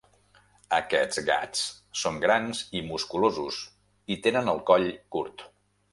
[0.77, 1.61] Aquests gats
[2.03, 3.61] són grans i musculosos
[4.17, 5.45] i tenen el coll curt.